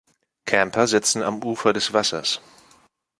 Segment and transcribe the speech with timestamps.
[0.47, 2.41] Camper sitzen am Ufer des Wassers.